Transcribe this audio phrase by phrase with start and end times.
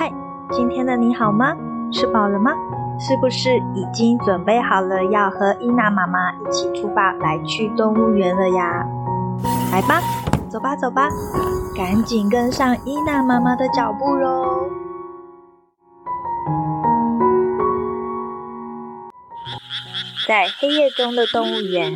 [0.00, 0.10] 嗨，
[0.50, 1.54] 今天的你好吗？
[1.92, 2.52] 吃饱了吗？
[2.98, 8.82] 是不是已经准备好了要和伊娜妈妈一起出发来去动物园了呀？
[9.70, 10.00] 来吧，
[10.48, 11.06] 走吧走吧，
[11.76, 14.70] 赶紧跟上伊娜妈妈的脚步喽！
[20.26, 21.92] 在黑夜中的动物园，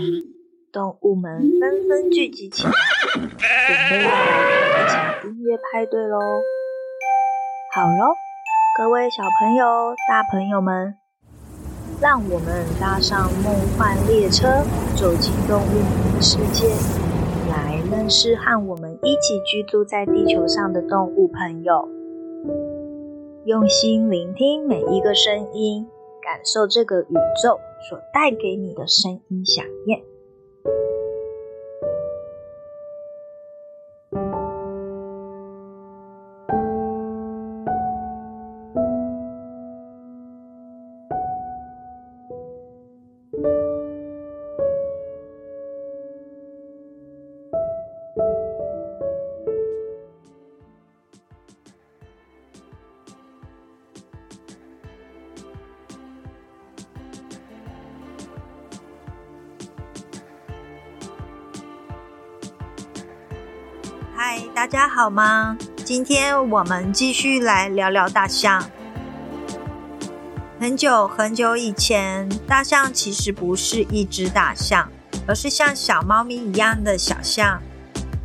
[0.71, 2.73] 动物们纷纷聚集起来，
[3.14, 6.18] 准备要来一场音乐派对喽！
[7.74, 8.14] 好喽，
[8.78, 10.95] 各位小朋友、大朋友们，
[12.01, 14.62] 让我们搭上梦幻列车，
[14.95, 16.68] 走进动物的世界，
[17.51, 21.88] 来认识和我们一起居住在地球上的动物朋友。
[23.45, 25.88] 用心聆听每一个声音，
[26.23, 27.59] 感受这个宇宙
[27.91, 30.01] 所带给你的声音响应。
[64.34, 65.56] 嗨，大家好吗？
[65.84, 68.69] 今天我们继续来聊聊大象。
[70.59, 74.91] 很久很久以前，大象其实不是一只大象，
[75.28, 77.62] 而是像小猫咪一样的小象。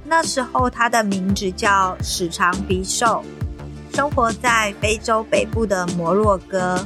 [0.04, 3.24] 那时候，它的名字叫史长鼻兽，
[3.94, 6.84] 生活在非洲北部的摩洛哥。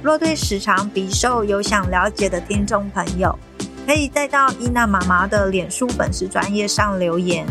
[0.00, 3.38] 若对史长鼻兽有想了解的听众朋友，
[3.86, 7.46] 可以再到伊娜妈妈的脸书粉丝专页上留言。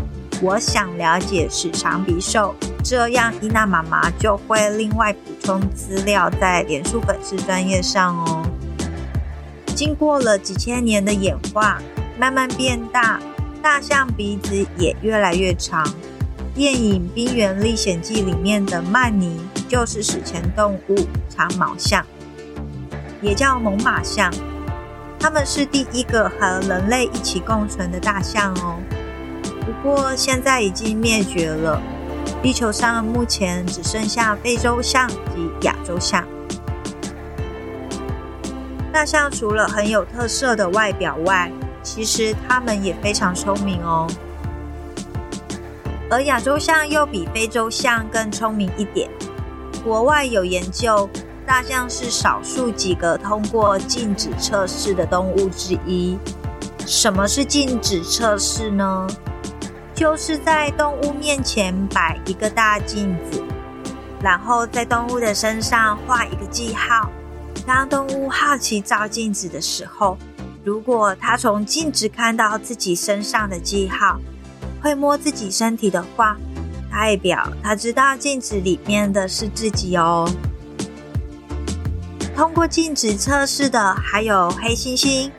[0.46, 8.48] 我想了解史长鼻兽，这样伊娜妈妈就会另外补充资料在脸书粉丝专页上哦。
[9.76, 11.82] 经过了几千年的演化，
[12.20, 13.20] 慢慢变大，
[13.60, 15.84] 大象鼻子也越来越长。
[16.54, 20.96] 电影《冰原历险记》里面的曼尼就是史前动物
[21.28, 22.06] 长毛象，
[23.20, 24.32] 也叫猛犸象。
[25.20, 28.78] 它们是第一个和人类一起共存的大象哦。
[29.82, 31.82] 不过现在已经灭绝了，
[32.42, 36.26] 地球上目前只剩下非洲象及亚洲象。
[38.92, 41.52] 大象除了很有特色的外表外，
[41.84, 44.08] 其实它们也非常聪明哦。
[46.10, 49.10] 而亚洲象又比非洲象更聪明一点。
[49.84, 51.10] 国外有研究，
[51.46, 56.18] 大象是少数几个通过镜子测试的动物之一。
[56.88, 59.08] 什么是镜子测试呢？
[59.96, 63.42] 就是在动物面前摆一个大镜子，
[64.22, 67.10] 然后在动物的身上画一个记号。
[67.66, 70.18] 当动物好奇照镜子的时候，
[70.66, 74.20] 如果它从镜子看到自己身上的记号，
[74.82, 76.36] 会摸自己身体的话，
[76.92, 80.30] 代表它知道镜子里面的是自己哦。
[82.36, 85.32] 通过镜子测试的还有黑猩猩、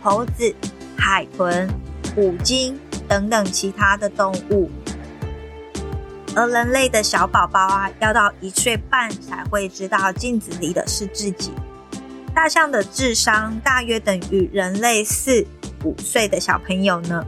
[0.00, 0.54] 猴子、
[0.96, 1.68] 海豚、
[2.14, 2.78] 虎鲸。
[3.08, 4.70] 等等其他的动物，
[6.34, 11.52] 而人类的小宝宝啊，要到一岁半才会知道镜子里的是自己。
[12.34, 15.46] 大象的智商大约等于人类四
[15.84, 17.24] 五岁的小朋友呢。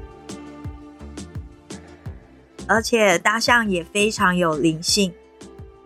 [2.69, 5.15] 而且大象也非常有灵性，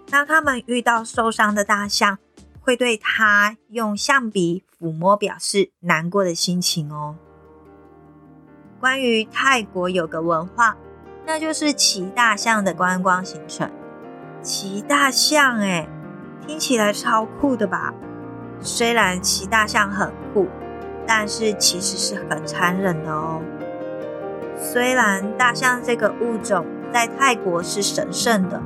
[0.09, 2.19] 当他们遇到受伤的大象，
[2.59, 7.17] 会对它用象鼻抚摸，表示难过的心情哦。
[8.81, 10.75] 关于泰国有个文化，
[11.27, 13.71] 那就是骑大象的观光行程。
[14.41, 15.87] 骑大象，哎，
[16.47, 17.93] 听起来超酷的吧？
[18.59, 20.49] 虽然骑大象很酷，
[21.07, 23.43] 但是其实是很残忍的哦。
[24.57, 28.63] 虽然大象这个物种在泰国是神圣的，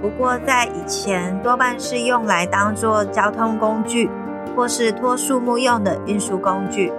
[0.00, 4.08] 不过在以前多半是用来当做交通工具，
[4.54, 6.92] 或是拖树木用的运输工具。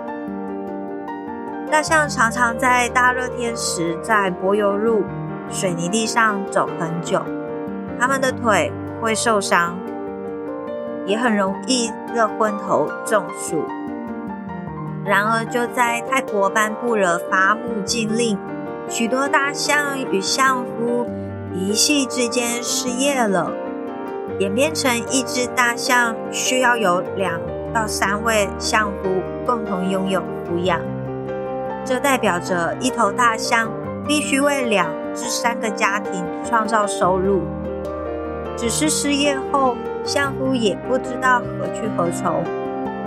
[1.74, 5.04] 大象常常在大热天时，在柏油路、
[5.50, 7.20] 水泥地上走很久，
[8.00, 8.72] 它们的腿
[9.02, 9.76] 会受伤，
[11.08, 13.66] 也很容易热昏头、中暑。
[15.04, 18.38] 然而，就在泰国颁布了伐木禁令，
[18.88, 21.08] 许多大象与象夫
[21.56, 23.52] 一夕之间失业了，
[24.38, 27.42] 演变成一只大象需要有两
[27.74, 29.10] 到三位象夫
[29.44, 30.80] 共同拥有抚养。
[31.86, 33.70] 这代表着一头大象
[34.08, 37.42] 必须为两至三个家庭创造收入。
[38.56, 42.44] 只是失业后，相夫也不知道何去何从。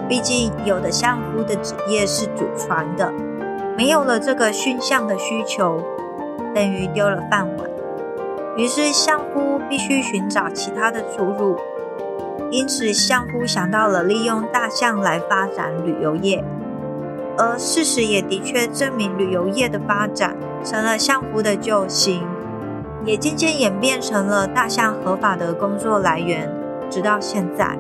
[0.08, 3.12] 毕竟，有的相夫的职业是祖传的，
[3.76, 5.80] 没有了这个驯象的需求，
[6.54, 7.70] 等于丢了饭碗。
[8.56, 11.56] 于是，相夫必须寻找其他的出路。
[12.50, 16.44] 因此，相夫想到了利用大象来发展旅游业。
[17.38, 22.26] 而事实也的确证明，旅游业的发展成了相夫的救星，
[23.04, 26.50] 也渐渐演变成了大象合法的工作来源，
[26.88, 27.78] 直到现在。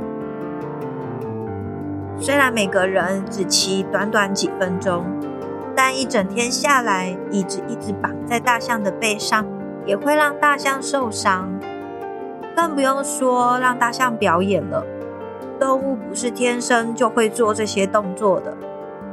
[2.18, 5.04] 虽然每个人只骑短短几分钟，
[5.74, 9.46] 但一整天下来，椅子一直绑在大象的背上，
[9.84, 11.50] 也会让大象受伤。
[12.54, 14.84] 更不用说让大象表演了。
[15.60, 18.54] 动物不是天生就会做这些动作的，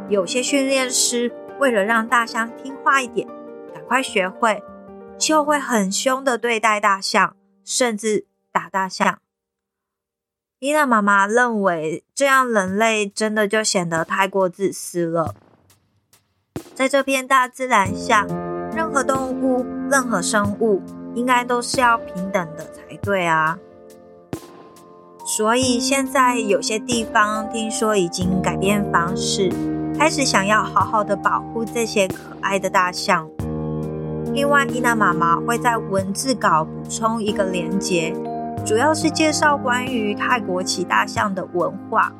[0.09, 3.27] 有些训练师为了让大象听话一点，
[3.73, 4.61] 赶快学会，
[5.17, 9.19] 就会很凶的对待大象，甚至打大象。
[10.59, 15.35] 伊娜妈妈认为，这样人类真的就显得太过自私了。
[16.73, 18.25] 在这片大自然下，
[18.73, 20.81] 任何动物、任何生物，
[21.15, 23.57] 应该都是要平等的才对啊。
[25.25, 29.49] 所以现在有些地方听说已经改变方式，
[29.97, 33.27] 开始想要好好的保护这些可爱的大象。
[34.33, 38.13] 另外，伊娜妈妈会在文字稿补充一个连结。
[38.65, 42.11] 主要是介绍关于泰国骑大象的文化，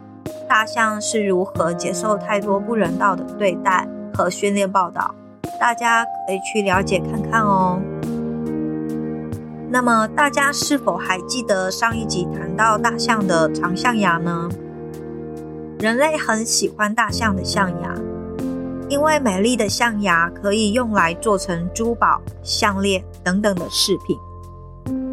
[0.48, 5.16] 大象是如何接受太多不人道的对待和训练报道，
[5.60, 7.82] 大家可以去了解看看哦。
[9.70, 14.48] 那么大家是否还记得上一集谈到大象的长象牙呢？
[15.84, 17.94] 人类很喜欢大象的象牙，
[18.88, 24.18] 因为美丽的象牙可以用来做成珠宝、项链等等的饰品。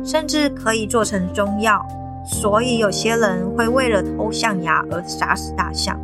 [0.04, 1.84] 甚至可以做成中药，
[2.24, 5.98] 所以有些人会为了偷象牙而杀死大象。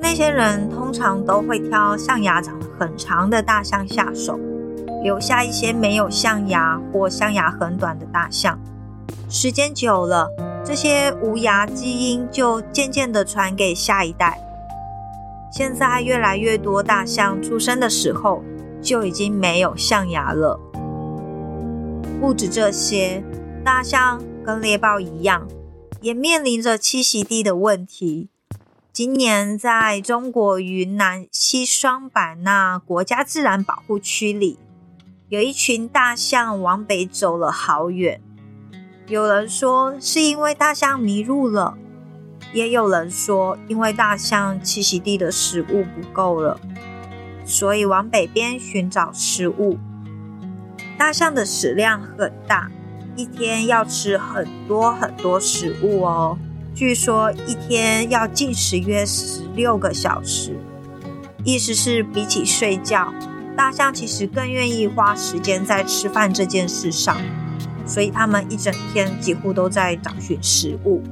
[0.00, 4.36] 那些人通常都会挑象牙长得很长的大象下手，
[5.04, 8.58] 留下一些没有象牙或象牙很短的大象。
[9.28, 10.28] 时间久了，
[10.64, 14.40] 这些无牙基因就渐渐地传给下一代。
[15.50, 18.42] 现在越来越多大象出生的时候
[18.80, 20.58] 就已经没有象牙了。
[22.20, 23.22] 不止这些，
[23.64, 25.48] 大象跟猎豹一样，
[26.00, 28.28] 也面临着栖息地的问题。
[28.92, 34.58] 今年在中国云南西双版纳国家自然保护区里，
[35.28, 38.20] 有一群大象往北走了好远。
[39.12, 41.76] 有人说是因为大象迷路了，
[42.54, 46.58] 也有人说因为大象栖息地的食物不够了，
[47.44, 49.78] 所以往北边寻找食物。
[50.96, 52.70] 大象的食量很大，
[53.14, 56.38] 一天要吃很多很多食物哦。
[56.74, 60.56] 据说一天要进食约十六个小时，
[61.44, 63.12] 意思是比起睡觉，
[63.54, 67.18] 大象其实更愿意花时间在吃饭这件事上。
[67.86, 71.02] 所以他们一整天几乎都在找寻食物。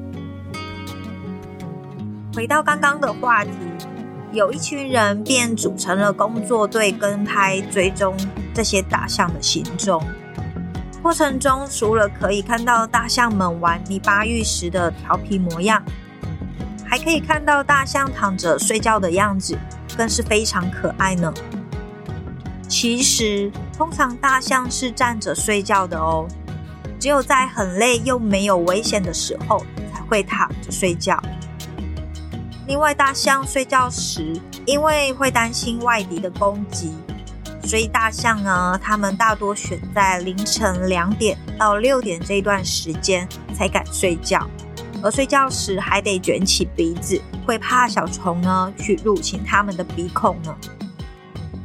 [2.34, 3.50] 回到刚刚的话题。
[4.32, 8.16] 有一群人便组成了工作队，跟拍追踪
[8.54, 10.00] 这些大象的行踪。
[11.02, 15.82] 过程中，除了可以看到大象们玩泥巴浴时的调皮模样，
[16.86, 19.58] 还可以看到大象躺着睡觉的样子，
[19.96, 21.34] 更是非常可爱呢。
[22.68, 26.28] 其实，通常大象是站着睡觉的哦，
[27.00, 31.20] 只有在很累又没有危险的时候，才会躺着睡觉。
[32.68, 36.92] 另外，大象睡觉时，因为会担心外敌的攻击，
[37.64, 43.26] 所以大象呢，它们大多选在凌晨两点到六点这段时间
[43.56, 44.46] 才敢睡觉，
[45.02, 50.54] 而睡觉时还得卷起鼻子，会怕小虫呢去入侵它们的鼻孔呢。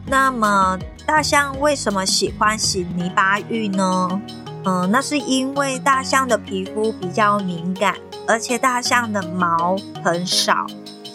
[0.08, 4.22] 那么，大象为什么喜欢洗泥巴浴呢？
[4.66, 7.96] 嗯、那是因为大象的皮肤比较敏感，
[8.28, 10.66] 而且大象的毛很少。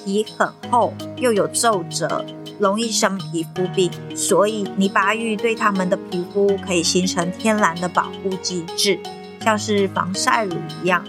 [0.03, 2.25] 皮很厚，又有皱褶，
[2.59, 8.99] 容易生皮肤病，所以泥巴浴对它们的皮肤可以形成天然的保护机制，
[9.45, 11.05] 像是防晒乳一样，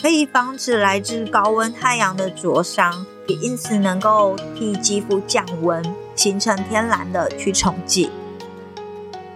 [0.00, 5.82] 可以防止来自高温太阳的灼伤，也因此能够替肌肤降温，
[6.14, 8.08] 形成天然的驱虫剂。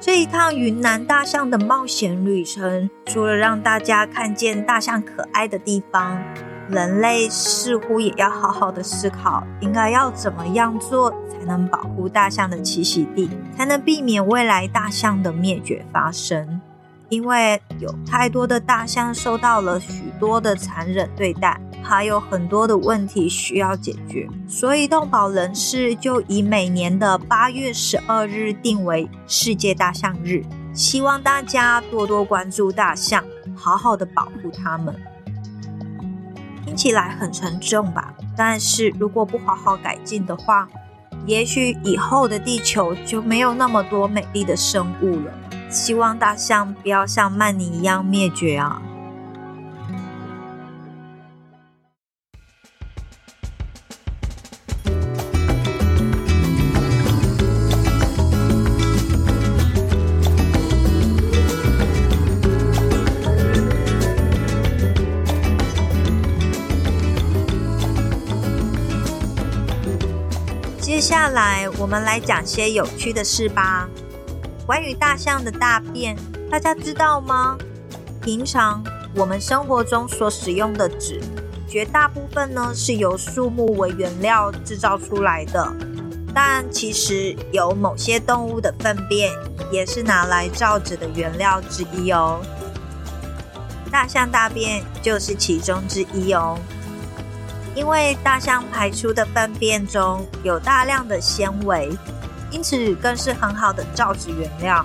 [0.04, 6.20] 这一趟云南大象的冒险旅程，除了让大家看见大象可爱的地方。
[6.68, 16.60] 人类似乎也要好好的思考，应该要怎么样做才能保护大象的栖息地，才能避免未来大象的灭绝发生。
[17.08, 33.24] 因为有太多的大象受到了许多的残忍对待，还有很多的问题需要解决，所以动保人士就以每年的八月十二日定为世界大象日，希望大家多多关注大象，
[33.54, 34.94] 好好的保护它们。
[36.64, 38.14] 听起来很沉重吧？
[38.36, 40.68] 但是如果不好好改进的话，
[41.26, 45.32] 也许以后的地球就没有那么多美丽的生物了。
[45.68, 48.80] 希望大象不要像曼尼一样灭绝啊！
[71.02, 73.88] 下来，我们来讲些有趣的事吧。
[74.64, 76.16] 关于大象的大便，
[76.48, 77.58] 大家知道吗？
[78.22, 78.80] 平常
[79.16, 81.20] 我们生活中所使用的纸，
[81.68, 85.74] 绝大部分呢是由树木为原料制造出来的。
[86.32, 89.28] 但其实有某些动物的粪便
[89.72, 92.40] 也是拿来造纸的原料之一哦。
[93.90, 96.56] 大象大便就是其中之一哦。
[97.74, 101.90] 因为大象排出的粪便中有大量的纤维。
[102.50, 104.84] 因此，更是很好的造纸原料。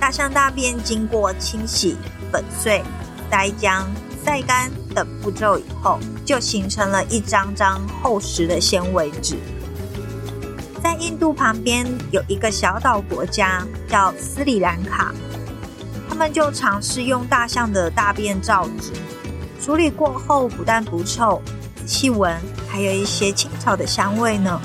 [0.00, 1.96] 大象大便经过清洗、
[2.32, 2.82] 粉碎、
[3.30, 3.84] 筛浆、
[4.24, 9.36] 晒干等步骤以后，就形成了一张张厚实的纤维纸。
[10.82, 15.14] 在印度旁边有一个小岛国家叫斯里兰卡，
[16.08, 18.92] 他们就尝试用大象的大便造纸，
[19.60, 21.40] 处理过后不但不臭，
[21.88, 24.60] 细闻还有一些青草的香味呢。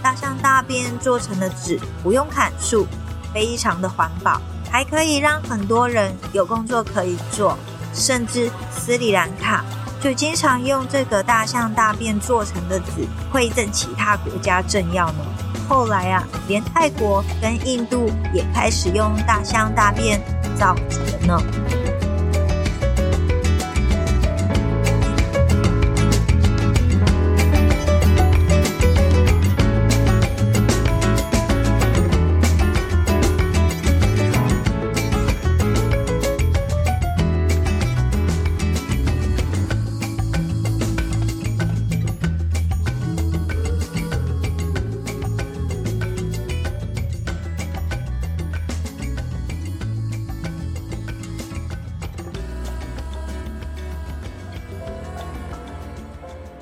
[0.00, 2.86] 大象大便做成的纸不用砍树，
[3.34, 7.58] 非常的环保，还可以让很多人有工作可以做，
[7.92, 9.64] 甚至斯里兰卡
[10.00, 15.18] 就经常用这个大象大便做成的纸馈赠其他国家政要呢。
[15.68, 20.22] 后来啊，连泰国跟印度也开始用大象大便
[20.56, 21.85] 造纸了呢。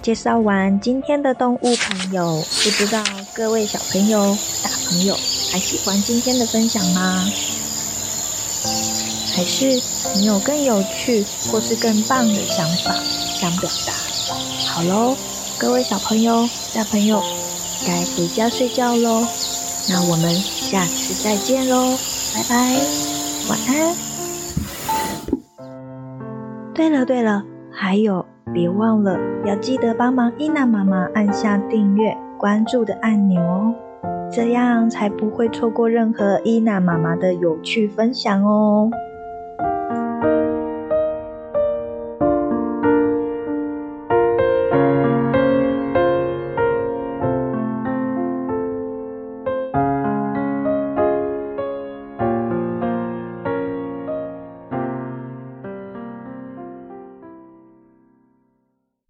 [0.05, 5.15] 介绍完今天的动物朋友，不知道各位小朋友、大朋友
[5.51, 7.25] 还喜欢今天的分享吗？
[9.35, 9.65] 还是
[10.15, 12.95] 你有更有趣或是更棒的想法
[13.35, 13.95] 想表达？
[14.69, 15.17] 好喽，
[15.59, 17.23] 各位小朋友、大朋友，
[17.87, 19.27] 该回家睡觉喽。
[19.89, 21.97] 那我们下次再见喽，
[22.35, 22.79] 拜拜，
[23.49, 23.97] 晚安。
[26.75, 27.43] 对了对了，
[27.73, 28.34] 还有。
[28.55, 33.75] 别忘了要记得帮忙伊娜妈妈按下订阅、关注的按钮哦，
[34.31, 38.89] 这样才不会错过任何伊娜妈妈的有趣分享哦。